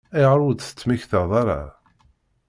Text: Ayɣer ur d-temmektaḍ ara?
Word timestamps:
Ayɣer 0.15 0.39
ur 0.47 0.53
d-temmektaḍ 0.55 1.31
ara? 1.41 1.61